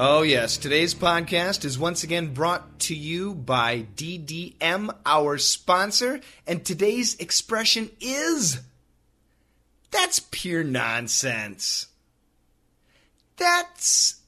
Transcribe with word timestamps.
Oh, 0.00 0.22
yes. 0.22 0.58
Today's 0.58 0.94
podcast 0.94 1.64
is 1.64 1.76
once 1.76 2.04
again 2.04 2.32
brought 2.32 2.78
to 2.82 2.94
you 2.94 3.34
by 3.34 3.88
DDM, 3.96 4.96
our 5.04 5.38
sponsor. 5.38 6.20
And 6.46 6.64
today's 6.64 7.16
expression 7.16 7.90
is 8.00 8.60
That's 9.90 10.20
pure 10.20 10.62
nonsense. 10.62 11.88
That's 13.38 14.20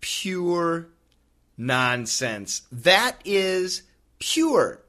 pure 0.00 0.90
nonsense. 1.58 2.62
That 2.70 3.16
is 3.24 3.82
pure. 4.20 4.80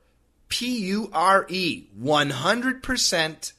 P 0.50 0.78
U 0.86 1.10
R 1.12 1.48
E. 1.50 1.88
100% 2.00 3.54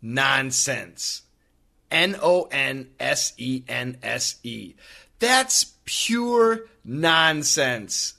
nonsense. 0.00 1.22
N 1.90 2.16
O 2.22 2.48
N 2.50 2.88
S 2.98 3.34
E 3.36 3.62
N 3.68 3.98
S 4.02 4.36
E. 4.42 4.74
That's 5.18 5.72
pure 5.84 6.66
nonsense. 6.84 8.14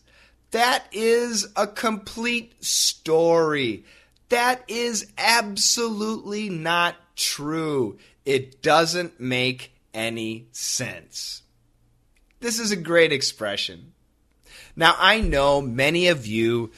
That 0.52 0.86
is 0.92 1.48
a 1.56 1.68
complete 1.68 2.64
story. 2.64 3.86
That 4.30 4.64
is 4.68 5.12
absolutely 5.18 6.50
not 6.50 6.96
true. 7.16 7.98
It 8.26 8.62
doesn't 8.62 9.20
make 9.20 9.74
any 9.94 10.48
sense. 10.52 11.44
This 12.40 12.60
is 12.60 12.72
a 12.72 12.76
great 12.76 13.12
expression. 13.12 13.94
Now, 14.76 14.96
I 14.98 15.22
know 15.22 15.62
many 15.62 16.08
of 16.08 16.28
you, 16.28 16.72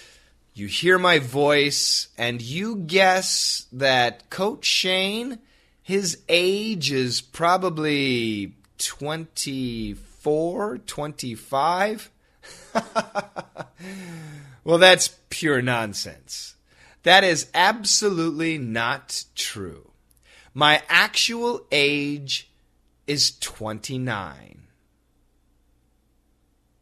you 0.53 0.67
hear 0.67 0.97
my 0.97 1.19
voice 1.19 2.07
and 2.17 2.41
you 2.41 2.77
guess 2.77 3.67
that 3.73 4.29
Coach 4.29 4.65
Shane, 4.65 5.39
his 5.81 6.21
age 6.29 6.91
is 6.91 7.19
probably 7.19 8.55
24, 8.77 10.08
25. 10.23 12.11
well, 14.63 14.77
that's 14.77 15.15
pure 15.29 15.61
nonsense. 15.61 16.55
That 17.03 17.23
is 17.23 17.49
absolutely 17.53 18.57
not 18.57 19.23
true. 19.35 19.91
My 20.53 20.81
actual 20.89 21.65
age 21.71 22.49
is 23.07 23.37
29. 23.39 24.67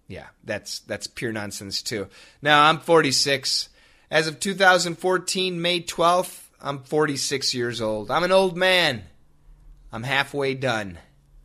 Yeah, 0.10 0.28
that's 0.44 0.80
that's 0.80 1.08
pure 1.08 1.34
nonsense 1.34 1.82
too. 1.82 2.08
Now, 2.42 2.64
I'm 2.64 2.80
46. 2.80 3.70
As 4.10 4.28
of 4.28 4.40
2014 4.40 5.62
May 5.62 5.82
12th, 5.82 6.44
I'm 6.62 6.80
46 6.80 7.54
years 7.54 7.82
old. 7.82 8.10
I'm 8.10 8.24
an 8.24 8.32
old 8.32 8.56
man. 8.56 9.04
I'm 9.92 10.04
halfway 10.04 10.54
done 10.54 10.98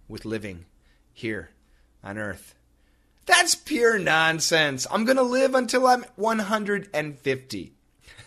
with 0.09 0.25
living 0.25 0.65
here 1.13 1.51
on 2.03 2.19
earth. 2.19 2.55
That's 3.27 3.55
pure 3.55 3.99
nonsense. 3.99 4.87
I'm 4.91 5.05
going 5.05 5.17
to 5.17 5.23
live 5.23 5.55
until 5.55 5.87
I'm 5.87 6.05
150. 6.17 7.73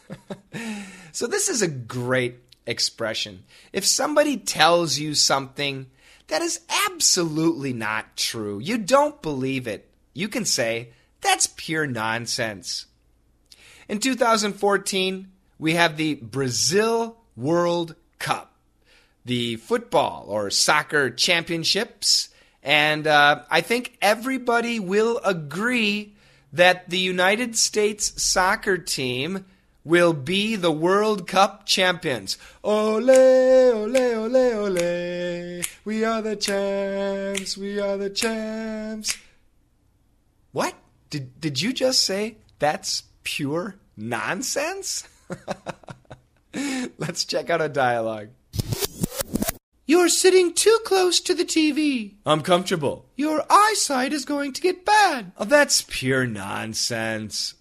so, 1.12 1.28
this 1.28 1.50
is 1.50 1.62
a 1.62 1.68
great 1.68 2.36
expression. 2.66 3.44
If 3.74 3.86
somebody 3.86 4.38
tells 4.38 4.98
you 4.98 5.16
something 5.16 5.88
that 6.28 6.42
is 6.42 6.62
absolutely 6.88 7.74
not 7.74 8.16
true, 8.16 8.60
you 8.60 8.78
don't 8.78 9.22
believe 9.22 9.68
it, 9.68 9.90
you 10.14 10.28
can 10.28 10.46
say, 10.46 10.90
that's 11.22 11.48
pure 11.48 11.88
nonsense. 11.88 12.86
In 13.90 14.00
2014, 14.00 15.32
we 15.60 15.74
have 15.74 15.98
the 15.98 16.16
Brazil 16.16 17.18
World 17.36 17.96
Cup, 18.20 18.54
the 19.26 19.58
football 19.58 20.26
or 20.28 20.50
soccer 20.50 21.10
championships, 21.10 22.30
and 22.66 23.06
uh, 23.06 23.44
I 23.50 23.62
think 23.62 23.96
everybody 24.02 24.80
will 24.80 25.22
agree 25.24 26.16
that 26.52 26.90
the 26.90 26.98
United 26.98 27.56
States 27.56 28.22
soccer 28.22 28.80
team 28.80 29.46
will 29.84 30.14
be 30.14 30.56
the 30.56 30.72
World 30.72 31.28
Cup 31.28 31.68
champions. 31.68 32.40
Ole, 32.64 33.12
ole, 33.12 33.96
ole, 33.96 34.36
ole. 34.36 35.62
We 35.86 36.04
are 36.04 36.24
the 36.24 36.36
champs. 36.36 37.56
We 37.56 37.80
are 37.80 37.98
the 37.98 38.10
champs. 38.10 39.16
What? 40.52 40.74
Did, 41.12 41.40
did 41.40 41.62
you 41.62 41.72
just 41.72 42.04
say 42.04 42.38
that's 42.58 43.04
pure 43.24 43.76
nonsense? 43.96 45.08
Let's 46.98 47.26
check 47.26 47.52
out 47.52 47.62
a 47.62 47.70
dialogue. 47.70 48.30
You're 49.88 50.10
sitting 50.10 50.52
too 50.56 50.80
close 50.84 51.20
to 51.20 51.36
the 51.36 51.46
TV. 51.46 52.16
I'm 52.26 52.42
comfortable. 52.42 53.06
Your 53.16 53.46
eyesight 53.48 54.14
is 54.14 54.26
going 54.26 54.54
to 54.54 54.62
get 54.62 54.84
bad. 54.84 55.32
Oh, 55.38 55.46
that's 55.46 55.86
pure 55.88 56.26
nonsense. 56.26 57.54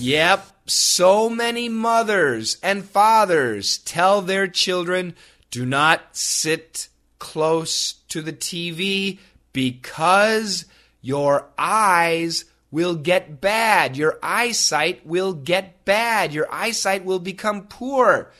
Yep, 0.00 0.46
so 0.66 1.30
many 1.30 1.68
mothers 1.68 2.56
and 2.64 2.84
fathers 2.84 3.78
tell 3.78 4.20
their 4.22 4.48
children 4.48 5.14
do 5.52 5.64
not 5.64 6.16
sit 6.16 6.88
close 7.20 7.92
to 8.08 8.22
the 8.22 8.32
TV 8.32 9.20
because 9.52 10.64
your 11.00 11.46
eyes 11.56 12.44
will 12.72 12.96
get 12.96 13.40
bad. 13.40 13.96
Your 13.96 14.18
eyesight 14.20 15.06
will 15.06 15.32
get 15.32 15.84
bad. 15.84 16.32
Your 16.32 16.52
eyesight 16.52 17.04
will 17.04 17.20
become 17.20 17.68
poor. 17.68 18.32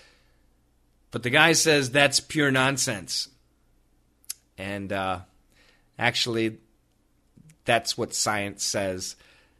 But 1.13 1.23
the 1.23 1.31
guy 1.31 1.53
says 1.53 1.91
that's 1.91 2.19
pure 2.19 2.51
nonsense. 2.51 3.29
And 4.59 4.93
uh, 4.93 5.21
actually, 5.99 6.59
that's 7.65 7.97
what 7.97 8.15
science 8.15 8.65
says. 8.65 9.15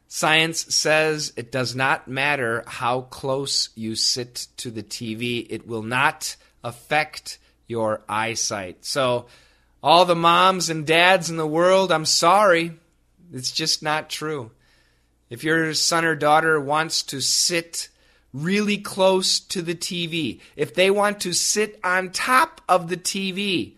Science 0.07 0.75
says 0.75 1.31
it 1.37 1.51
does 1.51 1.75
not 1.75 2.07
matter 2.07 2.63
how 2.67 3.01
close 3.01 3.69
you 3.75 3.95
sit 3.95 4.47
to 4.57 4.69
the 4.69 4.83
TV, 4.83 5.47
it 5.49 5.65
will 5.65 5.81
not 5.81 6.35
affect 6.63 7.39
your 7.67 8.03
eyesight. 8.09 8.83
So, 8.85 9.27
all 9.81 10.05
the 10.05 10.15
moms 10.15 10.69
and 10.69 10.87
dads 10.87 11.29
in 11.29 11.37
the 11.37 11.47
world, 11.47 11.91
I'm 11.91 12.05
sorry. 12.05 12.71
It's 13.33 13.51
just 13.51 13.83
not 13.83 14.09
true. 14.09 14.51
If 15.29 15.43
your 15.43 15.73
son 15.73 16.05
or 16.05 16.15
daughter 16.15 16.59
wants 16.59 17.03
to 17.03 17.19
sit 17.19 17.89
really 18.33 18.77
close 18.77 19.39
to 19.39 19.61
the 19.61 19.75
TV, 19.75 20.41
if 20.55 20.73
they 20.73 20.89
want 20.89 21.21
to 21.21 21.33
sit 21.33 21.79
on 21.83 22.09
top 22.09 22.61
of 22.67 22.89
the 22.89 22.97
TV, 22.97 23.75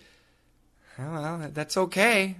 well, 0.97 1.49
that's 1.53 1.75
okay. 1.77 2.37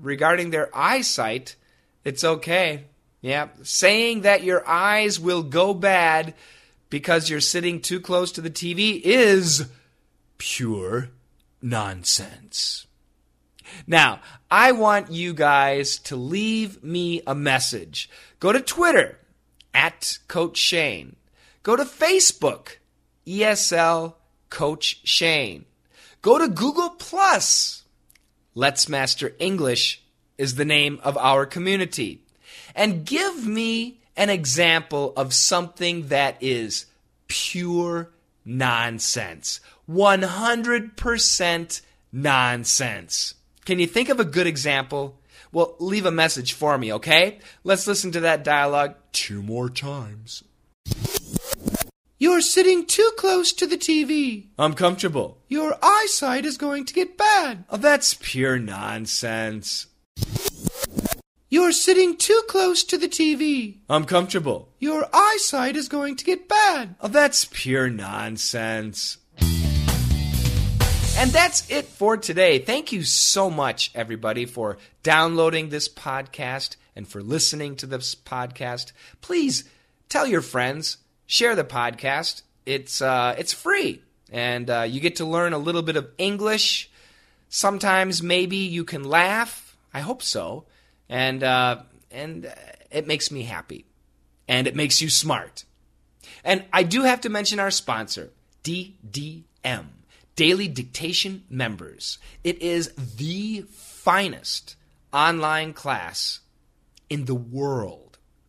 Regarding 0.00 0.50
their 0.50 0.74
eyesight, 0.76 1.56
it's 2.04 2.24
okay. 2.24 2.84
Yeah, 3.20 3.48
saying 3.62 4.22
that 4.22 4.44
your 4.44 4.66
eyes 4.66 5.18
will 5.18 5.42
go 5.42 5.74
bad 5.74 6.34
because 6.88 7.28
you're 7.28 7.40
sitting 7.40 7.80
too 7.80 8.00
close 8.00 8.32
to 8.32 8.40
the 8.40 8.50
TV 8.50 9.00
is 9.02 9.68
pure 10.38 11.10
nonsense. 11.60 12.86
Now, 13.86 14.20
I 14.50 14.72
want 14.72 15.10
you 15.10 15.34
guys 15.34 15.98
to 16.00 16.16
leave 16.16 16.82
me 16.82 17.22
a 17.26 17.34
message. 17.34 18.08
Go 18.40 18.52
to 18.52 18.60
Twitter 18.60 19.18
at 19.74 20.18
Coach 20.28 20.56
Shane. 20.56 21.16
Go 21.62 21.76
to 21.76 21.84
Facebook, 21.84 22.76
ESL 23.26 24.14
Coach 24.50 25.00
Shane. 25.04 25.64
Go 26.22 26.38
to 26.38 26.48
Google 26.48 26.90
Plus. 26.90 27.84
Let's 28.54 28.88
Master 28.88 29.34
English 29.38 30.02
is 30.36 30.54
the 30.54 30.64
name 30.64 31.00
of 31.02 31.16
our 31.16 31.46
community. 31.46 32.22
And 32.74 33.04
give 33.04 33.46
me 33.46 34.00
an 34.16 34.30
example 34.30 35.12
of 35.16 35.34
something 35.34 36.08
that 36.08 36.36
is 36.40 36.86
pure 37.28 38.10
nonsense. 38.44 39.60
100% 39.88 41.82
nonsense. 42.12 43.34
Can 43.64 43.78
you 43.78 43.86
think 43.86 44.08
of 44.08 44.18
a 44.18 44.24
good 44.24 44.46
example? 44.46 45.18
Well, 45.52 45.76
leave 45.78 46.06
a 46.06 46.10
message 46.10 46.52
for 46.52 46.76
me, 46.76 46.92
okay? 46.94 47.38
Let's 47.64 47.86
listen 47.86 48.12
to 48.12 48.20
that 48.20 48.44
dialogue 48.44 48.94
two 49.12 49.42
more 49.42 49.70
times. 49.70 50.42
You're 52.20 52.40
sitting 52.40 52.84
too 52.84 53.12
close 53.16 53.52
to 53.52 53.64
the 53.64 53.76
TV. 53.76 54.46
I'm 54.58 54.74
comfortable. 54.74 55.38
Your 55.46 55.76
eyesight 55.80 56.44
is 56.44 56.56
going 56.56 56.84
to 56.86 56.94
get 56.94 57.16
bad. 57.16 57.62
Oh, 57.70 57.76
that's 57.76 58.14
pure 58.20 58.58
nonsense. 58.58 59.86
You're 61.48 61.70
sitting 61.70 62.16
too 62.16 62.42
close 62.48 62.82
to 62.84 62.98
the 62.98 63.06
TV. 63.06 63.76
I'm 63.88 64.04
comfortable. 64.04 64.68
Your 64.80 65.08
eyesight 65.14 65.76
is 65.76 65.88
going 65.88 66.16
to 66.16 66.24
get 66.24 66.48
bad. 66.48 66.96
Oh, 67.00 67.06
that's 67.06 67.44
pure 67.52 67.88
nonsense. 67.88 69.18
And 69.40 71.30
that's 71.30 71.70
it 71.70 71.84
for 71.84 72.16
today. 72.16 72.58
Thank 72.58 72.90
you 72.90 73.04
so 73.04 73.48
much, 73.48 73.92
everybody, 73.94 74.44
for 74.44 74.78
downloading 75.04 75.68
this 75.68 75.88
podcast 75.88 76.74
and 76.96 77.06
for 77.06 77.22
listening 77.22 77.76
to 77.76 77.86
this 77.86 78.16
podcast. 78.16 78.90
Please 79.20 79.62
tell 80.08 80.26
your 80.26 80.42
friends, 80.42 80.96
share 81.28 81.54
the 81.54 81.62
podcast. 81.62 82.42
It's 82.66 83.00
uh, 83.00 83.36
it's 83.38 83.52
free, 83.52 84.02
and 84.32 84.68
uh, 84.68 84.82
you 84.82 84.98
get 84.98 85.16
to 85.16 85.24
learn 85.24 85.52
a 85.52 85.58
little 85.58 85.82
bit 85.82 85.94
of 85.94 86.08
English. 86.18 86.90
Sometimes 87.48 88.20
maybe 88.20 88.56
you 88.56 88.84
can 88.84 89.04
laugh. 89.04 89.76
I 89.94 90.00
hope 90.00 90.22
so, 90.22 90.64
and 91.08 91.44
uh, 91.44 91.82
and 92.10 92.52
it 92.90 93.06
makes 93.06 93.30
me 93.30 93.44
happy, 93.44 93.86
and 94.48 94.66
it 94.66 94.74
makes 94.74 95.00
you 95.00 95.08
smart. 95.08 95.64
And 96.42 96.64
I 96.72 96.82
do 96.82 97.02
have 97.02 97.20
to 97.22 97.28
mention 97.28 97.60
our 97.60 97.70
sponsor, 97.70 98.30
DDM. 98.64 99.44
Daily 100.38 100.68
Dictation 100.68 101.42
members. 101.50 102.16
It 102.44 102.62
is 102.62 102.92
the 102.94 103.64
finest 103.72 104.76
online 105.12 105.72
class 105.72 106.38
in 107.10 107.24
the 107.24 107.34
world. 107.34 108.07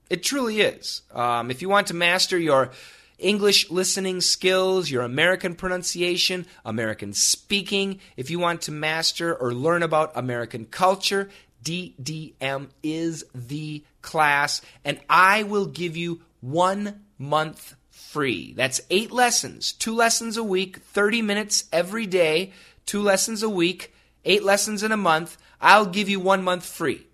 It 0.09 0.23
truly 0.23 0.61
is. 0.61 1.03
Um, 1.11 1.51
if 1.51 1.61
you 1.61 1.69
want 1.69 1.87
to 1.87 1.93
master 1.93 2.37
your 2.37 2.71
English 3.19 3.69
listening 3.69 4.21
skills, 4.21 4.89
your 4.89 5.03
American 5.03 5.55
pronunciation, 5.55 6.45
American 6.65 7.13
speaking, 7.13 7.99
if 8.17 8.29
you 8.29 8.39
want 8.39 8.61
to 8.63 8.71
master 8.71 9.35
or 9.35 9.53
learn 9.53 9.83
about 9.83 10.11
American 10.15 10.65
culture, 10.65 11.29
DDM 11.63 12.69
is 12.81 13.25
the 13.35 13.83
class, 14.01 14.61
and 14.85 14.99
I 15.09 15.43
will 15.43 15.65
give 15.65 15.97
you 15.97 16.21
one 16.41 17.01
month 17.17 17.75
free. 17.89 18.53
That's 18.53 18.81
eight 18.89 19.11
lessons, 19.11 19.73
two 19.73 19.93
lessons 19.93 20.37
a 20.37 20.43
week, 20.43 20.77
30 20.79 21.21
minutes 21.21 21.65
every 21.71 22.05
day, 22.05 22.53
two 22.85 23.01
lessons 23.01 23.43
a 23.43 23.49
week, 23.49 23.93
eight 24.25 24.43
lessons 24.43 24.81
in 24.81 24.91
a 24.91 24.97
month. 24.97 25.37
I'll 25.61 25.85
give 25.85 26.09
you 26.09 26.19
one 26.19 26.43
month 26.43 26.65
free. 26.65 27.05